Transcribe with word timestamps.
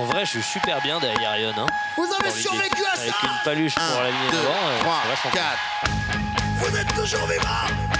En 0.00 0.04
vrai, 0.04 0.24
je 0.24 0.30
suis 0.30 0.42
super 0.42 0.80
bien 0.80 0.98
derrière 0.98 1.36
Ion. 1.36 1.52
Hein, 1.58 1.66
vous 1.94 2.08
avez 2.18 2.30
survécu 2.30 2.82
à 2.90 2.96
ça 2.96 3.02
Avec 3.02 3.22
une 3.22 3.44
paluche 3.44 3.74
pour 3.74 4.00
la 4.00 4.10
ligne 4.10 4.30
3, 4.80 5.02
4. 5.30 5.44
Vous 6.56 6.74
êtes 6.74 6.94
toujours 6.94 7.26
vivants 7.26 7.99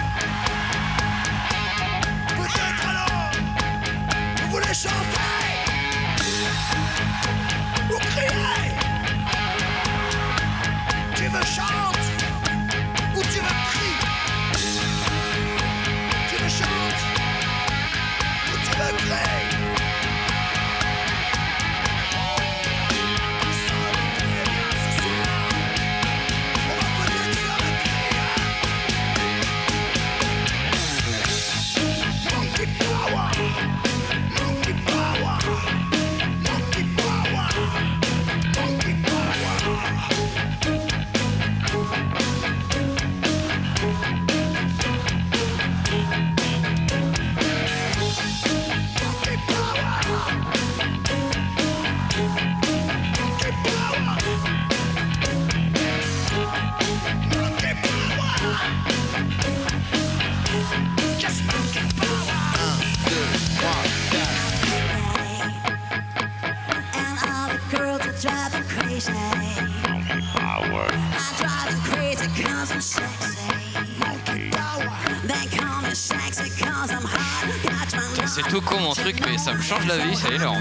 C'est 78.26 78.42
tout 78.48 78.60
con 78.60 78.80
mon 78.80 78.92
truc, 78.94 79.16
mais 79.26 79.36
ça 79.38 79.52
me 79.52 79.60
change 79.60 79.86
la 79.86 79.98
vie, 79.98 80.16
c'est 80.16 80.34
énorme. 80.34 80.60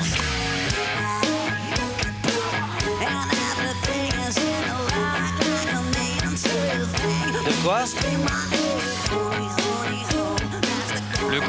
De 7.45 7.63
quoi 7.63 7.85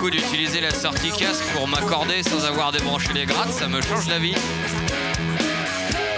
coup 0.01 0.11
d'utiliser 0.11 0.63
la 0.63 0.71
sortie 0.71 1.11
casque 1.11 1.45
pour 1.53 1.69
m'accorder 1.69 2.23
sans 2.23 2.47
avoir 2.47 2.73
débranché 2.73 3.13
les 3.13 3.27
grattes, 3.27 3.53
ça 3.53 3.69
me 3.69 3.83
change 3.83 4.09
la 4.09 4.19
vie. 4.19 4.35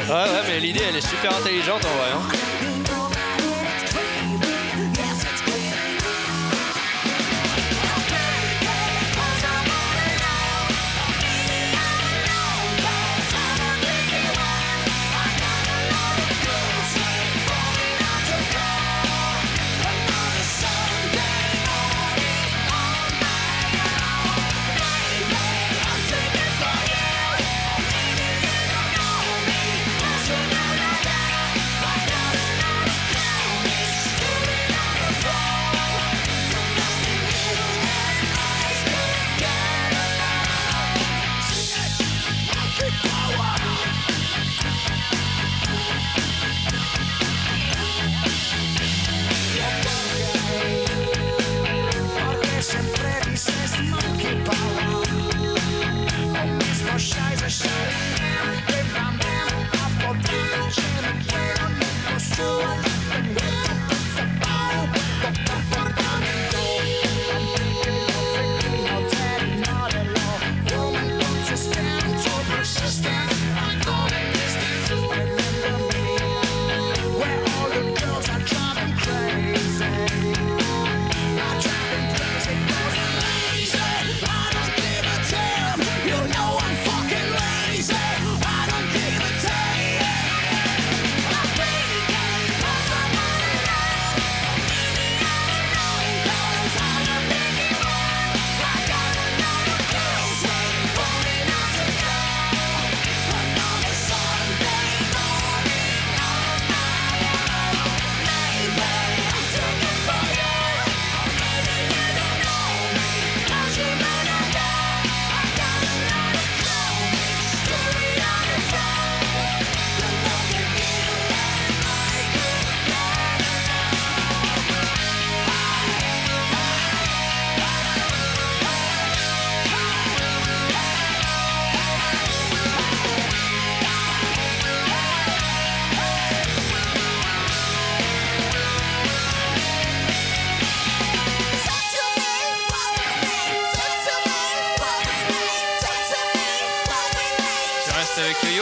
Ouais, 0.08 0.14
ouais, 0.14 0.42
mais 0.46 0.60
l'idée 0.60 0.82
elle 0.88 0.94
est 0.94 1.08
super 1.08 1.36
intelligente 1.36 1.84
en 1.84 1.96
vrai. 1.96 2.12
Hein. 2.14 2.61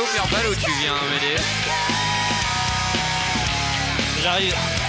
verbal 0.07 0.49
où 0.49 0.55
tu 0.55 0.71
viens, 0.81 0.95
Médé 1.11 1.37
J'arrive. 4.23 4.80